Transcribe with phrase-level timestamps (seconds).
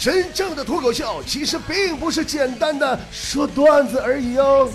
[0.00, 4.66] 真正的脱口秀其实并不是简单的说段子而已哦。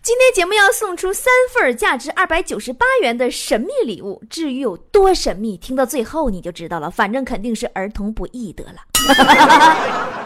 [0.00, 6.88] 今天节目要送出三份价值二百九十八元的神秘礼物，至于有多神秘，听到最后你就知道了。
[6.88, 8.74] 反正肯定是儿童不宜得了。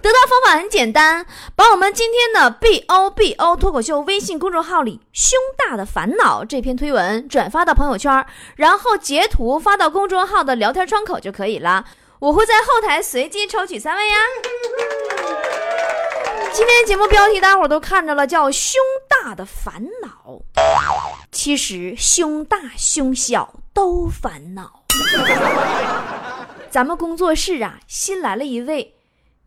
[0.00, 1.26] 得到方法很简单，
[1.56, 8.24] 把我们今天的 B O B O 脱口秀微信公众号里“胸大的烦恼”这篇推文转发到朋友圈，
[8.54, 11.84] 然后截图发到公众号的聊天窗口就可以了。
[12.18, 14.14] 我会在后台随机抽取三位呀。
[16.52, 20.40] 今天节目标题大伙都看着了，叫“胸大的烦恼”。
[21.30, 24.84] 其实胸大胸小都烦恼。
[26.70, 28.94] 咱们工作室啊，新来了一位。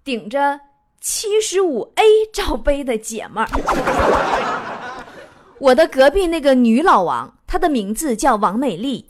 [0.04, 0.60] 顶着
[1.02, 3.50] 七十五 A 罩杯的姐们儿，
[5.60, 9.06] 我的隔壁那个女老王，她的名字叫王美丽。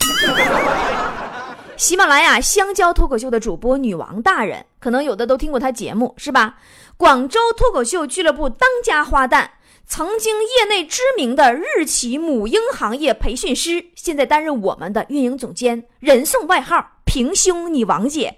[1.80, 6.58] 喜马拉雅香蕉脱口秀的主播女王大人，可能有的都听过她节目，是吧？
[6.98, 9.48] 广州脱口秀俱乐部当家花旦，
[9.86, 18.34] 曾经业内知名的日企母婴行业培训师，现在担任我们的运营总监，人送外号“平胸女王姐”。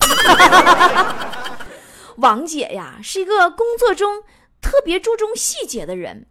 [2.18, 4.22] 王姐呀，是一个工作中
[4.60, 6.28] 特别注重细节的人。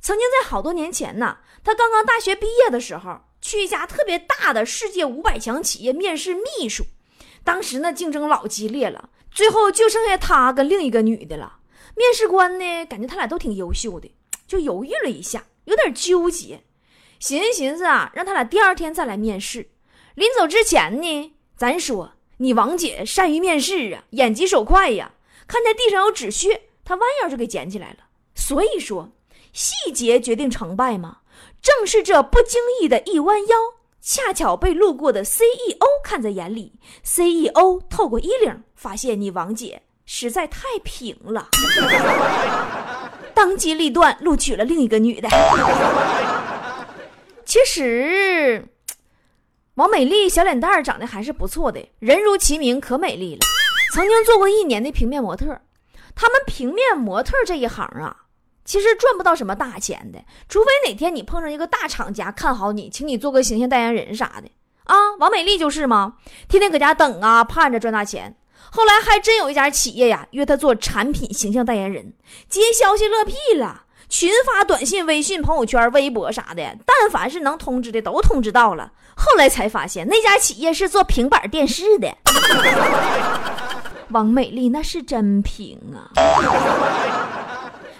[0.00, 6.82] 曾经在好多年前呢，她刚刚大学毕业的时候，去一家特别大的世界五百强企业面试秘书。
[7.44, 11.58] 当时呢，竞争老激烈了，最后就剩下她跟另一个女的了。
[11.94, 14.10] 面试官呢，感觉他俩都挺优秀的，
[14.48, 16.64] 就犹豫了一下，有点纠结，
[17.20, 19.68] 寻思寻思啊，让他俩第二天再来面试。
[20.14, 25.12] 临走之前呢，咱说你王姐善于面试啊，眼疾手快呀。
[25.46, 27.98] 看见地上有纸屑，她弯腰就给捡起来了。
[28.34, 29.12] 所以说，
[29.52, 31.18] 细节决定成败嘛。
[31.62, 33.56] 正是这不经意的一弯腰，
[34.00, 36.74] 恰巧被路过的 CEO 看在眼里。
[37.02, 41.48] CEO 透过衣领发现你王姐实在太平了，
[43.34, 45.28] 当机立断录取了另一个女的。
[47.44, 48.66] 其实，
[49.74, 53.40] 王美丽小脸蛋儿长得还是不错的，人如其名，可美丽了。
[53.92, 55.46] 曾经做过一年的平面模特，
[56.14, 58.23] 他们平面模特这一行啊，
[58.64, 64.50] 其实赚不到什么大钱的，除非哪天你碰上一个大厂家看好你，请你做个形象代言人啥的
[64.84, 64.96] 啊。
[65.18, 66.14] 王美丽就是吗？
[66.48, 68.36] 天天搁家等啊，盼着赚大钱。
[68.70, 72.14] 后来还真有一家企业呀，约她做产品形象代言人，
[72.48, 78.92] 接消息乐屁了，群发短信、微信、朋友圈、微博啥的，但凡是能通知的都通知到了。
[79.14, 82.16] 后来才发现那家企业是做平板电视的。
[84.10, 86.10] 王美丽那是真平啊，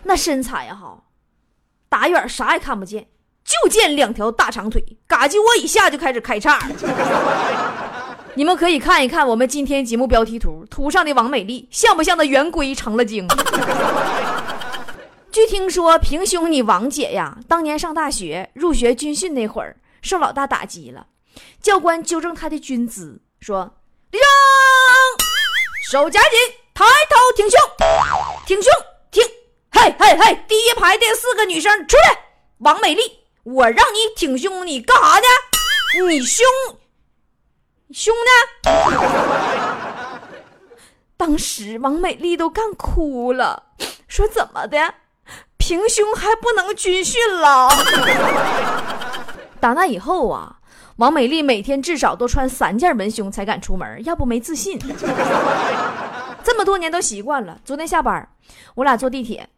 [0.04, 1.02] 那身材哈，
[1.88, 3.08] 打远啥也看不见，
[3.44, 6.60] 就见两条大长腿，嘎叽窝以下就开始开叉。
[8.36, 13.26] 你们可以看一看我们今天节目标题图，图上的王美丽像不像那圆规成了精？
[15.30, 21.06] 据听说，平胸你王姐呀，当年上大学入学军训那会儿，受老大打击了，
[21.60, 23.74] 教官纠正她的军姿，说
[24.10, 24.26] 立正。
[25.90, 26.30] 手夹紧，
[26.72, 27.60] 抬头挺胸，
[28.46, 28.72] 挺胸
[29.10, 29.22] 挺，
[29.74, 30.38] 嘿嘿嘿！
[30.48, 32.16] 第一排的四个女生出来。
[32.58, 33.02] 王美丽，
[33.42, 35.26] 我让你挺胸，你干啥呢？
[36.08, 36.46] 你胸
[37.92, 38.70] 胸呢？
[41.16, 43.64] 当时王美丽都干哭了，
[44.08, 44.94] 说怎么的？
[45.58, 47.68] 平胸还不能军训了？
[49.60, 50.60] 打那以后啊。
[50.98, 54.78] 王美丽每天至少都穿三件文胸才敢出门，要不没自信。
[56.44, 57.58] 这么多年都习惯了。
[57.64, 58.28] 昨天下班，
[58.76, 59.48] 我俩坐地铁，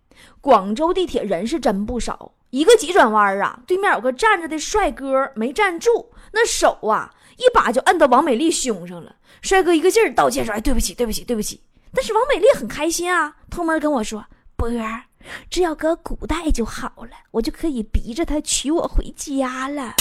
[0.41, 2.33] 广州地铁人是真不少。
[2.51, 9.17] 一个急转弯啊，对面有个站着的帅哥没站住，那手啊一把就摁到王美丽胸上了。
[9.43, 11.61] 帅哥一个劲儿道歉说：“哎，对不起，对不起，对不起。”
[11.93, 14.25] 但是王美丽很开心啊，偷摸跟我说
[14.57, 15.03] ：“波儿。”
[15.51, 19.93] 只要搁古代就好了，我就可以逼着他娶我回家了。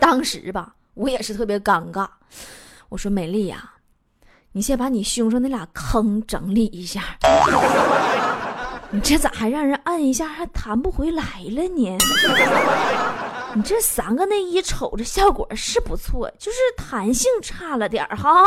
[0.00, 2.08] 当时吧，我也是特别尴尬。
[2.88, 3.74] 我说：“美丽呀，
[4.52, 7.18] 你先把你胸上那俩坑整理一下。
[8.94, 11.96] 你这咋还让人按一下还弹不回来了呢？
[13.54, 18.44] 你这三个内衣瞅着效果是不错，就是弹性差了点哈。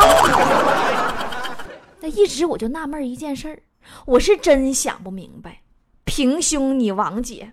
[2.00, 3.58] 那一直我就纳闷一件事儿。”
[4.06, 5.62] 我是真想不明白，
[6.04, 7.52] 平胸你王姐，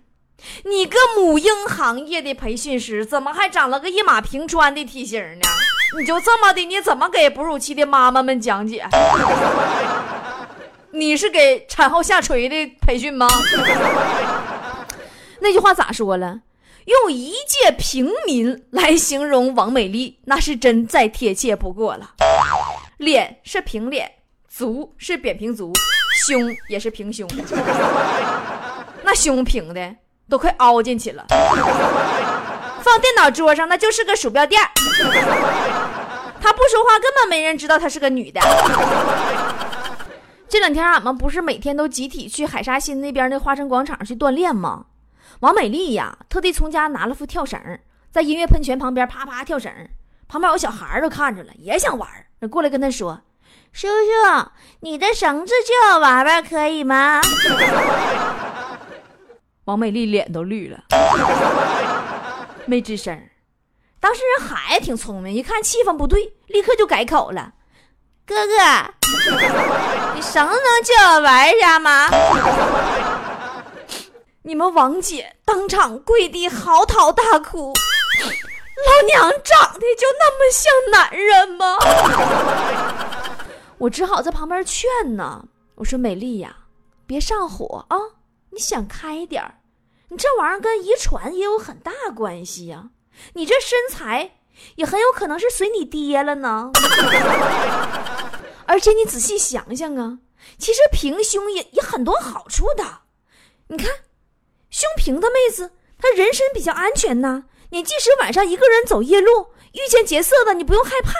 [0.64, 5.48] 你个母婴行业的培训师，怎么还长了个一马平川的体型呢？
[5.98, 8.84] 你就这么的，你怎么给哺乳期的妈妈们讲解？
[10.94, 13.28] 你是给产后下垂的培训吗？
[15.40, 16.40] 那句话咋说了？
[16.84, 22.10] 用一介平民来形容王美丽，那是真再贴切不过了。
[22.98, 24.10] 脸是平脸，
[24.48, 25.72] 足是扁平足，
[26.26, 27.28] 胸也是平胸。
[29.02, 29.96] 那胸平的
[30.28, 31.24] 都快凹进去了，
[32.82, 34.62] 放电脑桌上那就是个鼠标垫。
[36.40, 38.40] 她不说话，根本没人知道她是个女的。
[40.54, 44.86] 这两天俺们不是每天都集体去海沙新那边那花城广场去锻炼吗？
[45.40, 47.60] 王美丽呀，特地从家拿了副跳绳，
[48.12, 49.72] 在音乐喷泉旁边啪啪跳绳。
[50.28, 52.08] 旁边有小孩都看着了，也想玩
[52.38, 53.20] 那过来跟他说
[53.74, 54.48] ：“叔叔，
[54.78, 57.20] 你的绳子借我玩玩可以吗？”
[59.66, 60.84] 王美丽脸都绿了，
[62.66, 63.20] 没吱声。
[63.98, 67.54] 当时人孩子挺聪明，一看气氛不对，立刻就改口了
[68.26, 68.52] ：“哥哥，
[70.14, 72.08] 你绳子能借我玩一下吗？”
[74.42, 77.72] 你们王姐当场跪地嚎啕大哭。
[78.86, 81.78] 老娘长得就那么像男人吗？
[83.78, 85.44] 我只好在旁边劝呢。
[85.76, 86.56] 我说：“美丽呀，
[87.06, 87.96] 别上火啊，
[88.50, 89.56] 你想开点儿。
[90.08, 92.84] 你这玩意儿跟遗传也有很大关系呀。
[93.34, 94.38] 你这身材
[94.76, 96.70] 也很有可能是随你爹了呢。
[98.66, 100.18] 而且你仔细想想啊，
[100.58, 103.02] 其实平胸也也很多好处的。
[103.68, 103.86] 你看，
[104.70, 111.12] 胸平的妹子她人身比较安全呐。”你即使晚上一个人走夜路，遇见劫色的，你不用害怕，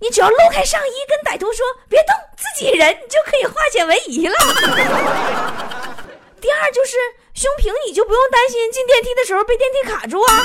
[0.00, 4.36] 你只要露开上衣，跟歹徒说“别动，自己人”，你就可以化险为夷了。
[6.38, 6.98] 第二就是
[7.34, 10.42] 胸平，你就不用担心进电梯的时候被电梯卡住啊，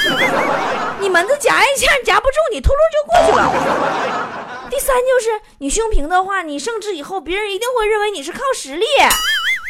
[1.00, 4.70] 你门子夹一下夹不住，你秃噜就过去了。
[4.70, 8.86] 第三就是你胸平的话，你升职以后，别人一定会认为你是靠实力，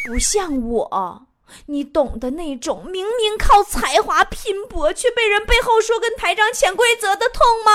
[0.06, 1.24] 不像我。
[1.68, 7.72] 你懂得那种明明靠才华拼搏，却被人背后说跟台长潜规则的痛吗？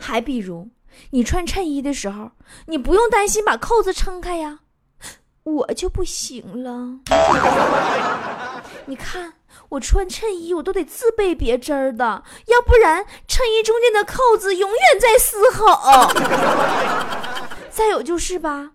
[0.00, 0.68] 还比如，
[1.10, 2.32] 你穿衬衣的时候，
[2.66, 4.58] 你不用担心把扣子撑开呀，
[5.44, 7.00] 我就不行了。
[8.86, 9.34] 你看
[9.70, 16.10] 我穿衬衣，我都得自备别针儿的，要不然衬衣中间的扣子永远在嘶吼。
[17.70, 18.70] 再有就是吧。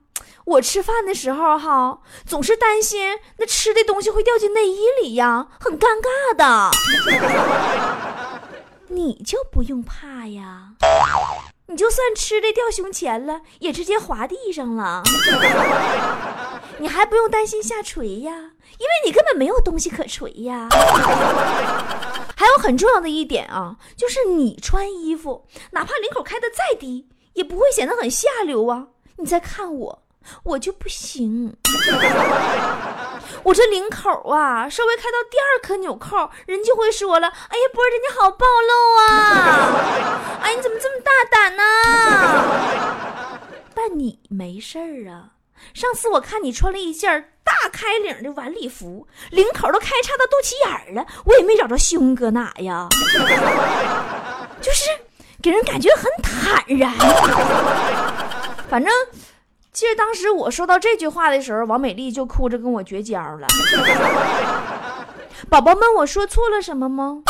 [0.46, 6.72] 我吃饭的时候哈，总是担心那吃的东西会掉进内衣里呀，很尴尬的。
[8.90, 10.72] 你就不用怕呀，
[11.70, 15.04] 你就算吃的掉胸前了，也直接滑地上了。
[16.80, 20.68] 你还不用担心下垂呀，因为你根本没有东西可垂呀。
[22.36, 28.88] 还有很重要的一点啊，就是你穿衣服，哪怕领口开的再低，也不会显得很下流啊。
[29.18, 30.02] 你再看我。
[30.44, 31.56] 我就不行，
[33.44, 40.40] 我这领口啊，稍微开到第二颗纽扣，人就会说了：“哎呀，波儿姐你好暴露啊！
[40.44, 41.64] 哎，你怎么这么大胆呢？
[43.74, 45.30] ”但你没事儿啊。
[45.74, 52.88] 上次我看你穿了一件大开领的晚礼服，领口都开叉到肚脐眼儿了，我也没找着胸搁哪呀，
[54.62, 54.90] 就是
[55.42, 56.92] 给人感觉很坦然。
[58.70, 58.92] 反正。
[59.72, 63.48] 其实当时我说到这句话的时候，王美丽就哭着跟我绝交了。
[65.50, 67.24] 宝宝们，我说错了什么吗？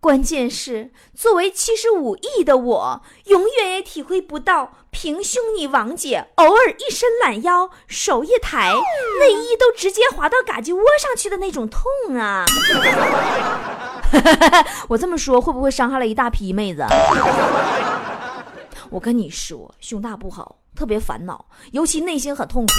[0.00, 8.70] 关键是，作为七十五亿的我，永远也体会不到平胸你王姐偶尔一伸懒腰，手一抬，
[9.18, 12.44] 内衣都直接滑到嘎叽窝上去的那种痛啊！
[14.88, 16.84] 我这么说会不会伤害了一大批妹子？
[18.94, 22.72] 我跟你说，胸大不好，特别烦恼，尤其内心很痛苦。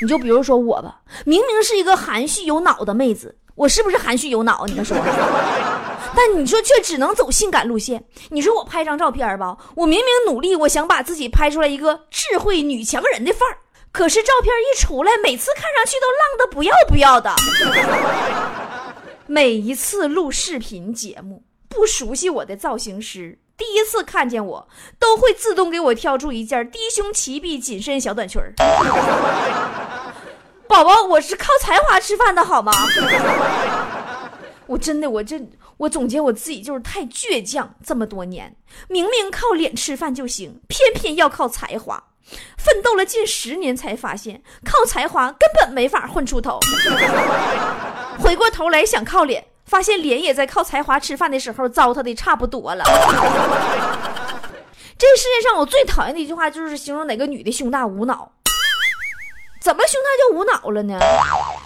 [0.00, 4.66] 你就比如说我吧，明明是一个含蓄有脑的妹子，我是不是含蓄有脑？
[4.66, 4.96] 你们说？
[6.16, 8.04] 但你说却只能走性感路线。
[8.30, 13.58] 你说我拍张照片吧，我明明努力，我想把自己拍出来一个智慧女强人的范儿，
[13.92, 17.32] 可是照片一出来，每次看上去都浪的不要不要的。
[19.28, 23.38] 每一次录视频节目，不熟悉我的造型师。
[23.62, 28.52] 第一次看见我，都会自动给我挑出一件低胸齐臂紧身小短裙儿。
[30.66, 32.72] 宝宝，我是靠才华吃饭的好吗？
[34.66, 35.40] 我真的，我这
[35.76, 37.72] 我总结我自己就是太倔强。
[37.86, 38.56] 这么多年，
[38.88, 42.02] 明明靠脸吃饭就行，偏偏要靠才华。
[42.58, 46.58] 奋斗了近十年，才发现靠才华根本没法混出头。
[48.18, 49.51] 回过头来想靠脸。
[49.72, 52.84] 发现脸也在靠才华吃饭的时候糟蹋的差不多了。
[54.98, 58.32] 这世界上我最讨厌的一句话就是形容哪个女的胸大无脑。
[59.62, 60.98] 怎么胸大就无脑了呢？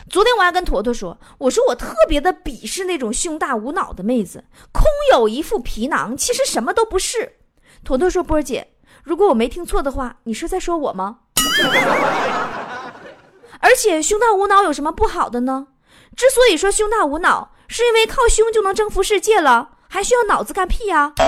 [0.08, 7.38] 昨天我还跟坨坨说，我说我特别的鄙视那种胸大无脑的妹子，空有一副皮囊，其实什么都不是。
[7.82, 8.68] 坨坨说：“波姐，
[9.02, 11.18] 如果我没听错的话，你是在说我吗？
[13.58, 15.66] 而且胸大无脑有什么不好的呢？
[16.14, 21.12] 之所以说胸大无脑，是因为靠胸就能征服世界了，还需要脑子干屁呀？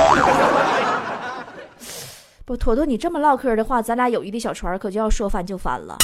[2.45, 5.99] 不，坨坨，你这么唠嗑的话，咱俩友谊的小船可就要说翻就翻了。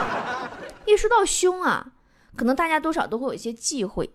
[0.84, 1.86] 一说到胸啊，
[2.36, 4.10] 可能大家多少都会有一些忌讳。”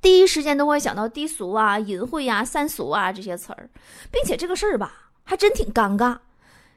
[0.00, 3.70] 第一时间都会想到低俗啊、淫秽呀、三俗啊这些词儿，
[4.10, 6.18] 并且这个事儿吧，还真挺尴尬。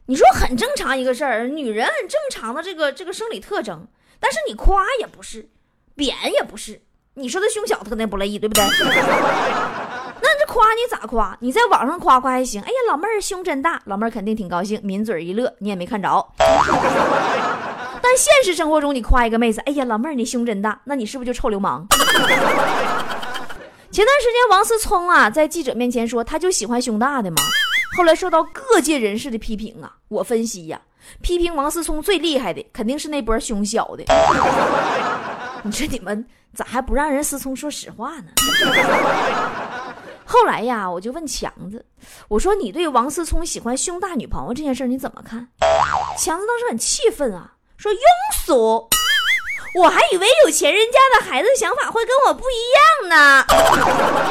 [0.06, 3.88] 你说很正常一个事儿，女人很正常的这个这个生理特征，
[4.20, 5.50] 但是你夸也不是，
[5.96, 6.82] 贬也不是。
[7.18, 8.62] 你说他胸小，他肯定不乐意，对不对？
[10.22, 11.38] 那这夸你咋夸？
[11.40, 12.62] 你在网上夸夸还行。
[12.62, 15.54] 哎呀，老妹儿胸真大，老妹儿肯定挺高兴，抿嘴一乐。
[15.60, 16.28] 你也没看着。
[18.02, 21.88] 但现实生活中，你夸一个妹子，哎呀，老妹儿你胸真大，那你是不是就臭流氓？
[23.92, 27.38] 前段时间，王思聪啊，在记者面前说，他就喜欢胸大的嘛。
[27.96, 30.82] 后来受到各界人士的批评啊，我分析呀，
[31.22, 34.04] 批评王思聪最厉害的肯定是那波胸小的。
[35.64, 38.32] 你说你们咋还不让人思聪说实话呢？
[40.28, 41.86] 后来呀，我就问强子，
[42.28, 45.48] 我说你对王思聪喜欢胸大女朋友这件事你怎么看？
[46.18, 47.98] 强子当时很气愤啊，说庸
[48.46, 48.88] 俗。
[49.78, 53.46] 我还以为有钱人家的孩子想法会跟我不一样呢。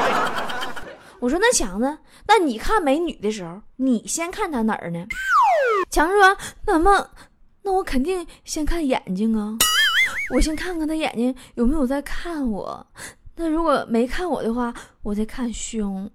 [1.20, 5.04] 我说那强子，那你看美女的时候，你先看她哪儿呢？
[5.90, 7.10] 强子说：“那么，
[7.62, 9.52] 那我肯定先看眼睛啊，
[10.30, 12.86] 我先看看她眼睛有没有在看我。
[13.36, 16.08] 那如果没看我的话，我再看胸，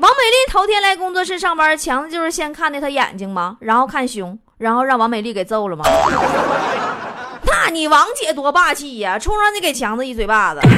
[0.00, 3.56] 王美丽头天来工作室上班，强子就是先看的她眼睛吗？
[3.60, 5.84] 然后看胸，然后让王美丽给揍了吗？
[7.44, 10.60] 那你王姐多霸气呀，冲上去给强子一嘴巴子！
[10.60, 10.70] 看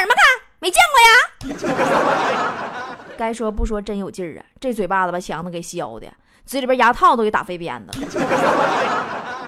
[0.00, 0.24] 什么看？
[0.60, 1.88] 没见过呀！
[3.18, 4.44] 该说不说，真有劲儿啊！
[4.60, 6.06] 这嘴巴子把强子给削的，
[6.44, 8.06] 嘴里边牙套都给打飞鞭子了。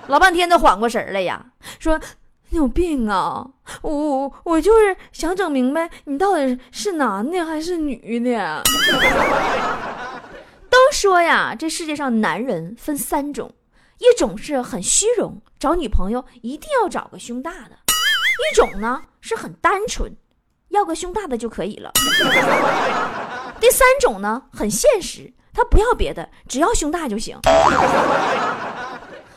[0.08, 1.44] 老半天才缓过神来呀，
[1.78, 2.00] 说。
[2.50, 3.44] 你有病啊！
[3.82, 8.62] 我我我就是想整明白，你到底是男的还是女的？
[10.70, 13.52] 都说呀，这世界上男人分三种，
[13.98, 20.14] 一种是很虚荣，找女朋友一定要找个胸大的；一种呢是很单纯，
[20.68, 21.90] 要个胸大的就可以了；
[23.58, 27.38] 第三种呢很现实，她不要别的，只要胸大就行。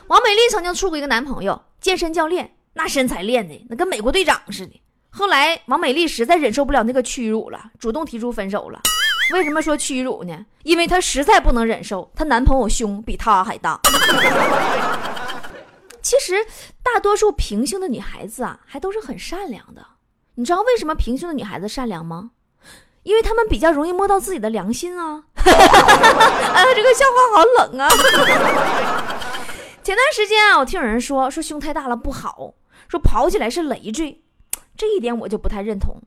[0.07, 2.55] 王美丽曾经处过一个男朋友，健身教练。
[2.73, 4.79] 那身材练的那跟美国队长似的。
[5.09, 8.79] 后来王美丽实在忍受不了那个屈辱了，主动提出分手了。
[9.33, 10.45] 为什么说屈辱呢？
[10.61, 13.79] 因为她实在不能忍受她男朋友胸比她还大。
[16.03, 16.35] 其实
[16.83, 19.83] 大多数平胸的女孩子啊，还都是很善良的。
[20.35, 22.29] 你知道为什么平胸的女孩子善良吗？
[23.01, 25.23] 因为她们比较容易摸到自己的良心啊。
[25.45, 27.89] 啊，这个笑话好冷啊。
[29.83, 32.53] 前段时间啊，我听有人说说胸太大了不好。
[32.87, 34.23] 说跑起来是累赘，
[34.77, 36.01] 这一点我就不太认同。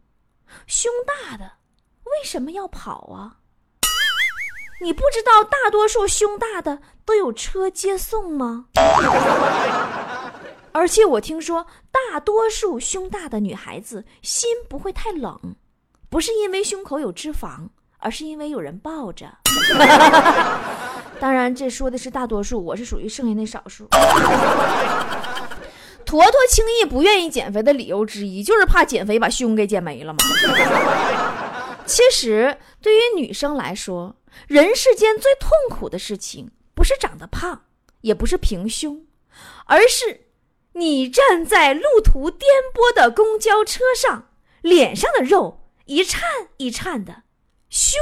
[0.67, 1.45] 胸大的
[2.05, 3.37] 为什么要跑啊？
[4.83, 8.65] 你不知道大多数胸大的都有车接送吗？
[10.73, 15.57] 而且我听说大多数胸大的女孩子心不会太冷，
[16.09, 17.69] 不是因为胸口有脂肪，
[18.01, 19.27] 而是因为有人抱着。
[21.21, 23.87] 当然，这说的是大多数，我是属于剩下那少数。
[26.05, 30.19] 坨坨轻易不愿意减肥的理由之一，就是怕减肥把胸给减没了嘛。
[31.87, 34.17] 其实，对于女生来说，
[34.49, 37.63] 人世间最痛苦的事情，不是长得胖，
[38.01, 39.05] 也不是平胸，
[39.67, 40.23] 而是
[40.73, 44.31] 你站在路途颠簸的公交车上，
[44.63, 46.23] 脸上的肉一颤
[46.57, 47.23] 一颤的，
[47.71, 47.99] 胸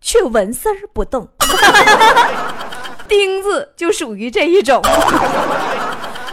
[0.00, 1.28] 却纹丝儿不动。
[3.06, 4.82] 钉子就属于这一种。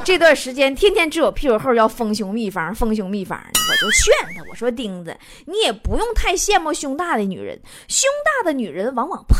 [0.03, 9.37] 这段时间天天只有屁股后要丰胸秘方，丰胸秘方，我就劝他，我说钉子，你也不用太羡慕胸大的女人，胸大的女人往往胖，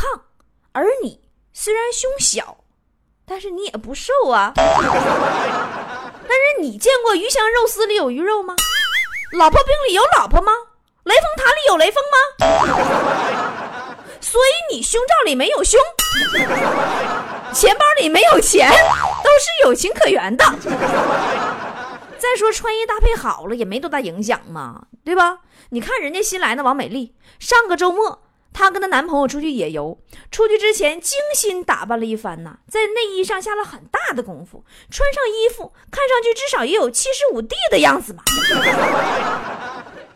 [0.72, 1.22] 而你
[1.54, 2.58] 虽然胸小，
[3.24, 4.52] 但是你也不瘦啊。
[4.58, 8.54] 但是你见过鱼香肉丝里有鱼肉吗？
[9.32, 10.52] 老婆饼里有老婆吗？
[11.08, 12.16] 雷峰塔里有雷锋吗？
[14.20, 15.80] 所以你胸罩里没有胸。
[17.54, 20.44] 钱包里没有钱，都是有情可原的。
[22.18, 25.38] 再说穿衣搭配好了也没多大影响嘛，对吧？
[25.70, 28.22] 你看人家新来的王美丽，上个周末
[28.52, 29.98] 她跟她男朋友出去野游，
[30.30, 38.22] 出去之前精心打扮了一番呐，在内衣上下了很大的功夫，穿上衣服看上去至少也有七十五 D 的样子嘛。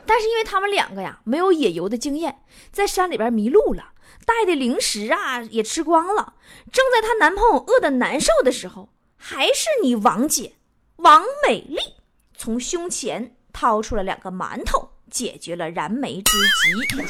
[0.06, 3.92] 但是因为他们两个呀没有野游的经验，在山里边迷路了，
[4.26, 6.35] 带的零食啊也吃光了。
[6.71, 10.54] 正在她男朋友饿得难受的时候，还是你王姐
[10.97, 11.78] 王美丽
[12.37, 17.02] 从胸前掏出了两个馒头，解决了燃眉之急。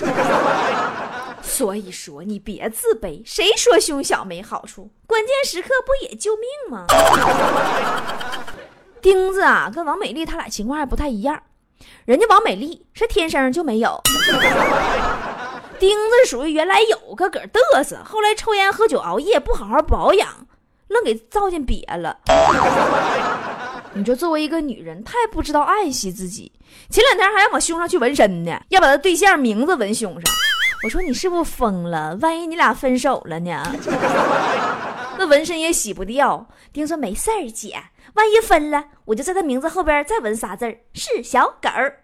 [1.43, 4.91] 所以说你别自卑，谁说胸小没好处？
[5.07, 6.87] 关键时刻不也救命吗？
[9.03, 11.43] 钉子啊，跟王美丽他俩情况还不太一样。
[12.05, 14.01] 人家王美丽是天生就没有，
[15.79, 20.29] 钉子属于原来有个个嘚瑟，后来抽烟喝酒熬夜不好好保养，
[20.89, 22.19] 愣给造进瘪了。
[23.95, 26.51] 你说作为一个女人，太不知道爱惜自己。
[26.89, 30.23] 前两天还要往胸上去纹身呢，要把他对象名字纹胸上。
[30.85, 32.17] 我说你是不是疯了？
[32.23, 33.63] 万一你俩分手了呢？
[35.27, 36.47] 纹身也洗不掉。
[36.73, 37.77] 丁说没事儿，姐。
[38.15, 41.99] 万一分了，我就在他名字后边再纹仨字儿，是小狗儿。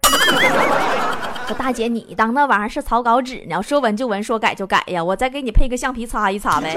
[1.46, 3.62] 说大姐，你当那玩意儿是草稿纸呢？
[3.62, 5.04] 说纹就纹，说改就改呀？
[5.04, 6.76] 我再给你配个橡皮擦一擦呗。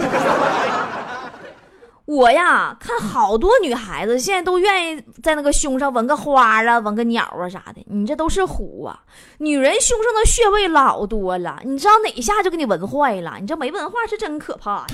[2.11, 7.81] 我呀，看好多女孩子现在都愿意在那个胸上纹个花啊，纹个鸟啊啥的。
[7.87, 8.99] 你这都是虎啊！
[9.37, 13.37] 女人胸上的穴位老多了，你知道哪一下就给你纹坏了？
[13.39, 14.87] 你这没文化是真可怕呀！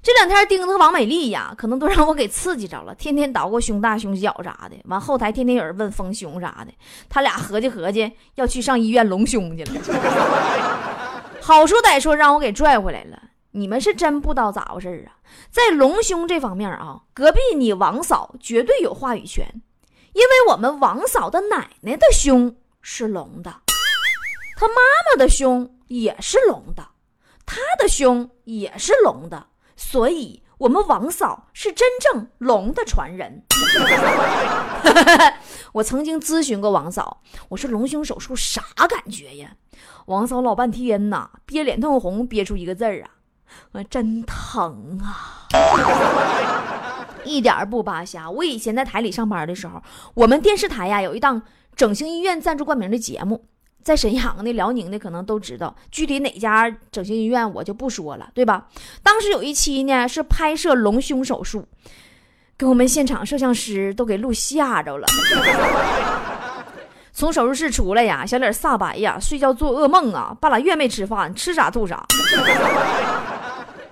[0.00, 4.76] 这两天盯着王美丽呀，可能都让我给刺激着了，天天捣鼓胸大胸小啥的。
[4.84, 6.72] 完后台天天有人问丰胸啥的，
[7.08, 9.72] 他俩合计合计要去上医院隆胸去了。
[11.42, 13.18] 好说歹说，让我给拽回来了。
[13.52, 15.16] 你们是真不知道咋回事啊！
[15.50, 19.62] 在隆胸这方面啊，隔壁你王嫂绝对有话语权，
[20.12, 23.62] 因为我们王嫂的奶奶的胸是隆的，
[24.56, 24.74] 她妈
[25.10, 26.88] 妈的胸也是隆的，
[27.46, 29.46] 她的胸也是隆的。
[29.76, 33.44] 所以，我们王嫂是真正龙的传人。
[35.72, 39.56] 我曾经咨询过王嫂，我说隆胸手术啥感觉呀？
[40.06, 43.10] 王嫂老半天呐，憋脸通红，憋出一个字儿啊，
[43.72, 45.46] 我真疼啊！
[47.24, 48.30] 一点不扒瞎。
[48.30, 49.82] 我以前在台里上班的时候，
[50.14, 51.42] 我们电视台呀有一档
[51.76, 53.44] 整形医院赞助冠名的节目。
[53.82, 58.66] 在沈阳的、辽宁的可能都知道，具体哪家整形医院我就不说了，对吧？
[59.02, 61.66] 当时有一期呢是拍摄隆胸手术，
[62.58, 65.06] 给我们现场摄像师都给录吓着了。
[67.12, 72.04] 从手术室出来呀，小脸煞白呀，睡觉做噩梦啊，半拉月没吃饭，吃啥吐啥。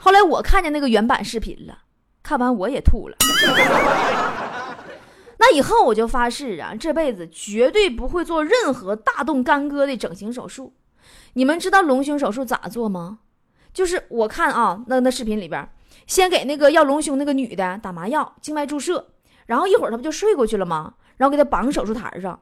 [0.06, 1.78] 后来我看见那个原版视频了，
[2.22, 3.16] 看完我也吐了。
[5.38, 10.72] 那以后我就发誓啊，这辈子绝对不会做任何大动干戈的整形手术。
[11.32, 13.18] 你们知道隆胸手术咋做吗？
[13.74, 15.68] 就是我看啊，那那视频里边，
[16.06, 19.08] 先给那个要隆胸那个女的打麻药，静脉注射，
[19.46, 20.94] 然后一会儿她不就睡过去了吗？
[21.16, 22.38] 然后给她绑手术台上。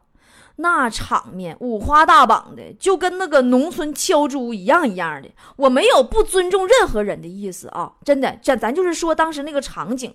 [0.56, 5.28] 那场面五花大绑的，就跟那个农村敲猪一样一样的。
[5.56, 10.14] 我没有不尊重任何人的意思啊，真的，咱咱就是说当时那个场景。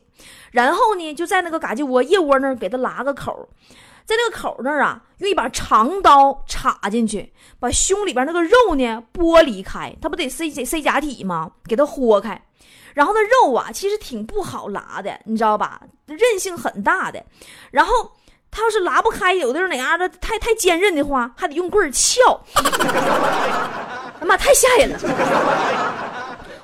[0.51, 3.49] 然后呢，就在那个嘎叽窝腋窝那儿给他拉个口，
[4.05, 9.93] 在那个口那儿啊，用一把长刀插进去，把胸里边那个肉呢剥离开。
[10.01, 11.51] 他不得塞塞假体吗？
[11.65, 12.41] 给他豁开。
[12.93, 15.81] 然后那肉啊，其实挺不好拉的，你知道吧？
[16.05, 17.21] 韧性很大的。
[17.71, 18.13] 然后。
[18.51, 22.41] 他要是拉不开，有的人哪嘎子太太坚韧的话，还得用棍儿撬。
[24.19, 24.99] 哎妈，太吓人了！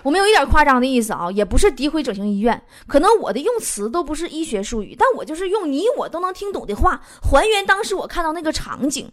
[0.04, 9.12] 我没有一点夸张的意思啊，也不是诋毁整形医院，可能我的用词都不是医学术语，但我就是用你我都能听懂的话，还原当时我看到那个场景。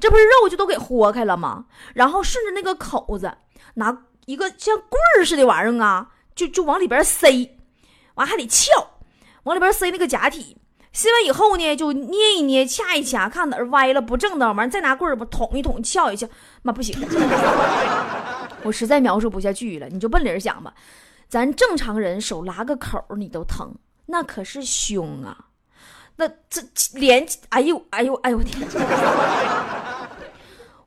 [0.00, 1.66] 这不是肉就都给豁开了吗？
[1.94, 3.32] 然后顺着那个口子，
[3.74, 7.56] 拿一个像棍儿似的玩意儿啊，就就往里边塞，
[8.14, 8.70] 完还得撬，
[9.44, 10.56] 往里边塞那个假体。
[10.92, 16.28] 撕完以后呢，就捏一捏，掐一掐，看哪儿歪了不正当，完再拿棍儿不捅一捅，撬一撬，
[16.62, 16.94] 妈不行，
[18.62, 19.88] 我实在描述不下去了。
[19.88, 20.74] 你就奔理儿想吧，
[21.28, 23.74] 咱正常人手拉个口你都疼，
[24.06, 25.46] 那可是胸啊，
[26.16, 26.60] 那这
[26.94, 28.68] 连，哎呦哎呦哎呦我天！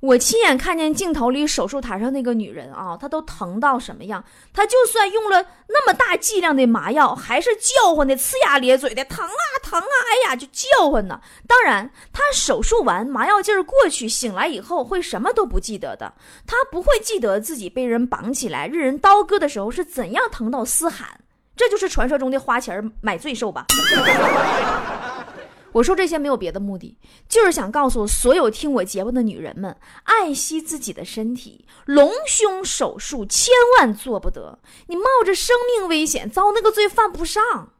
[0.06, 4.24] 我亲眼看见镜头里手术台上那个女人啊，她都疼到什么样？
[4.54, 9.96] 她就算用了那么大剂量的麻药，还是叫唤的呲牙咧嘴的，疼啊疼啊！
[10.08, 11.20] 哎呀，就叫唤呢。
[11.48, 16.14] 当然，她手术完麻药劲儿过去，醒来以后会什么都不记得的。
[16.46, 21.20] 她不会记得自己被人绑起来、任人刀割的时候是怎样疼到嘶喊。
[21.56, 23.66] 这就是传说中的花钱买罪受吧。
[25.76, 31.66] 我说这些没有别的目的，就是想告诉所有听我节目的女人们，爱惜自己的身体。
[31.86, 37.74] 隆胸手术千万做不得，你冒着生命危险遭那个罪犯不上。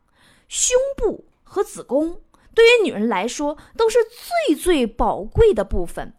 [0.50, 2.22] 胸部和子宫
[2.54, 4.00] 对于女人来说都是
[4.48, 6.14] 最最宝贵的部分，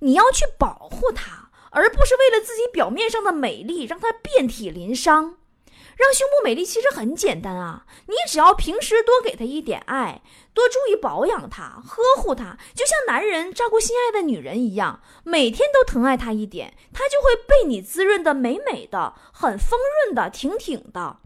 [0.00, 5.36] 你要去保护它，而不是为了自己表面上的美丽让它遍体鳞伤。
[5.96, 10.22] 让胸部美丽其实很简单啊，你只要平时多给她一点爱，
[10.54, 21.18] 多注意保养她，呵护她，就像男人照顾心爱的女人一样，每天都疼爱她一点，她就会被你滋润的美美的，很丰润的，挺挺的。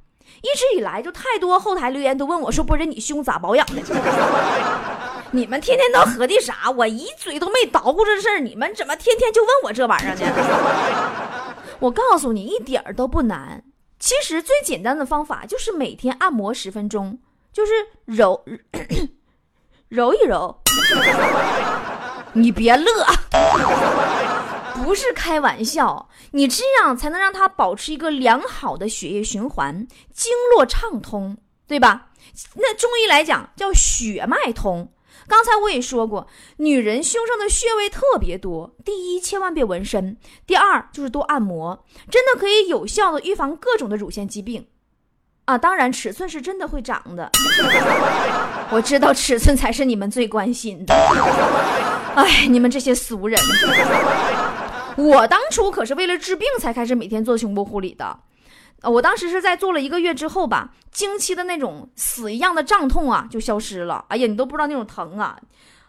[0.42, 3.80] 一直以来就太多后台留言都问我说：“不是你胸咋保养的？
[5.30, 6.68] 你们天天都合计啥？
[6.76, 11.46] 我一嘴都没捣鼓这事儿，你们怎么天天就问我这玩意儿呢？”
[11.78, 13.62] 我告诉你，一点儿都不难。
[13.98, 17.18] 其实最简单的方法就是每天按摩十分钟，
[17.52, 17.72] 就是
[18.04, 18.44] 揉
[19.88, 20.60] 揉一揉。
[22.34, 23.06] 你别乐，
[24.74, 32.10] 不是开玩笑，你这样才能让它保持一个良好的血液循环，经络畅通，对吧？
[32.56, 34.92] 那中医来讲叫血脉通。
[35.28, 36.26] 刚才我也说过，
[36.58, 38.74] 女人胸上的穴位特别多。
[38.84, 44.66] 第一，千万别纹身；第二，就是多按摩，真的可以有效的预防各种的乳腺疾病。
[45.46, 47.30] 啊，当然尺寸是真的会长的。
[48.70, 50.94] 我知道尺寸才是你们最关心的。
[52.14, 53.38] 哎，你们这些俗人！
[54.96, 58.18] 我当初可是为了治病才开始每天做胸部护理的。
[58.82, 64.04] 啊我当时是在做了一个月之后吧，经期的那种死一样的胀痛啊就消失了。
[64.08, 65.36] 哎呀，你都不知道那种疼啊！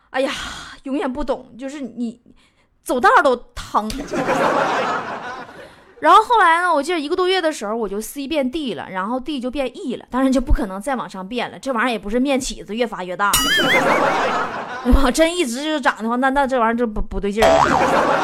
[0.09, 0.31] 哎呀，
[0.83, 2.21] 永远不懂，就是你
[2.83, 3.89] 走道都疼。
[5.99, 11.57] 然后后来呢，我记得一个多月的时候，我就 C 变 D 了，然后 D 就变 E 了，当然就不可能再往上变了。
[11.59, 13.31] 这玩意儿也不是面起子越发越大，
[15.03, 17.49] 我真一直就长的话，那那这玩意儿就不不对劲儿。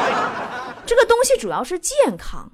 [0.86, 2.50] 这个东西主要是健康。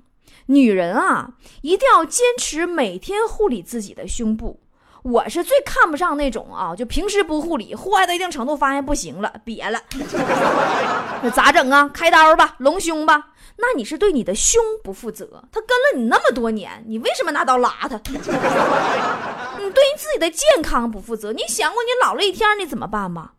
[0.50, 4.60] 女人啊，一定要坚持每天护理自己的胸部。
[5.04, 9.80] 我是最看不上那种啊，就平时不护理，护爱到一定程度，发现不行了，瘪了，
[11.22, 11.88] 那咋整啊？
[11.94, 13.28] 开刀吧，隆胸吧。
[13.58, 15.44] 那你是对你的胸不负责。
[15.52, 17.96] 他跟了你那么多年，你为什么拿刀拉他？
[18.10, 21.32] 你对你自己的健康不负责。
[21.32, 23.32] 你想过你老了一天你怎么办吗？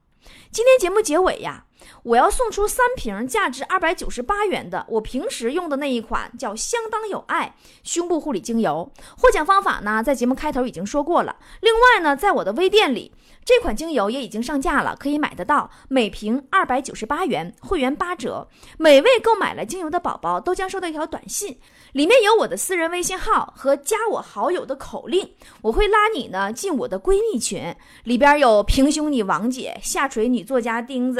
[0.53, 1.65] 今天节目结尾呀。
[2.03, 8.91] 我要送出三瓶价值二百九十八元的我平时用的那一款叫相当有爱胸部护理精油。
[9.19, 11.37] 获奖方法呢，在节目开头已经说过了。
[11.61, 13.13] 另外呢，在我的微店里，
[13.51, 18.47] 这款精油也已经上架了，可以买得到，每瓶二百九十八元，会员八折。
[18.79, 21.59] 每位购买了精油的宝宝都将收到一条短信。
[21.91, 25.29] 里面有我的私人微信号和加我好友的口令，
[25.63, 31.19] 我会拉你呢进我的闺蜜群，里边有平胸女王姐、下垂女作家钉子，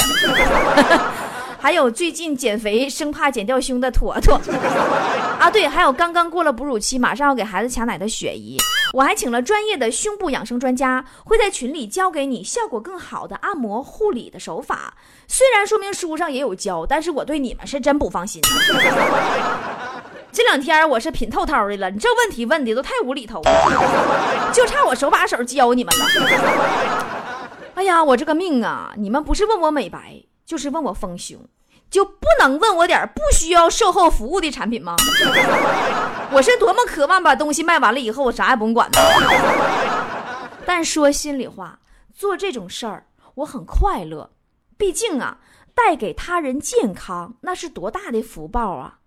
[1.59, 4.41] 还有最近减肥生怕减掉胸的坨坨，
[5.41, 8.57] 啊对，还有刚刚过了哺乳期马上要给孩子抢奶的雪姨，
[8.93, 14.95] 我还请了专业的胸部养生专家，会在群里教给你效果更好的按摩护理的手法。
[15.29, 18.43] 虽然说明书上也有教，但是我对你们是真不放心。
[20.33, 26.05] 这两天我是品透透的了，你这问题问的都太无厘头了，就差我手把手教你们了。
[27.75, 28.93] 哎呀，我这个命啊！
[28.97, 31.39] 你们不是问我美白，就是问我丰胸，
[31.91, 34.95] 就不能问我点不需要售后服务的产品吗？
[36.33, 38.99] 我是多么渴望把东西卖完了以后，我啥也不用管呢。
[40.65, 41.81] 但说心里话，
[42.15, 44.31] 做这种事儿我很快乐，
[44.79, 45.39] 毕竟啊，
[45.75, 48.99] 带给他人健康，那是多大的福报啊！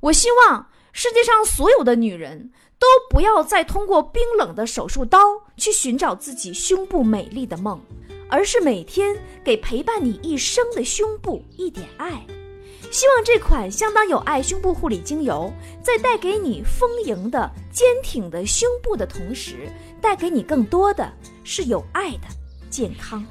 [0.00, 5.18] 我希望世界上所有的女人都不要再通过冰冷的手术刀
[5.56, 7.80] 去寻找自己胸部美丽的梦，
[8.34, 12.10] 而是每天给陪伴你一生的胸部一点爱。
[12.90, 15.52] 希望这款相当有爱胸部护理精油，
[15.84, 19.68] 在带给你丰盈的、坚挺的胸部的同时，
[20.00, 21.08] 带给你更多的
[21.44, 22.26] 是有爱的
[22.70, 23.24] 健康。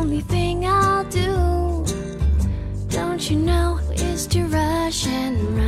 [0.00, 1.84] only thing I'll do,
[2.88, 5.59] don't you know, is to rush and